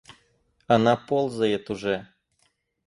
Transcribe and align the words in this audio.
Она 0.65 0.95
ползает 0.97 1.69
уже. 1.69 2.07